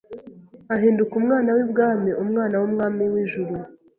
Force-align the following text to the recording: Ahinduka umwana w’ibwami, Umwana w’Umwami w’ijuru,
Ahinduka 0.75 1.13
umwana 1.21 1.49
w’ibwami, 1.55 2.09
Umwana 2.23 2.55
w’Umwami 2.61 3.03
w’ijuru, 3.13 3.53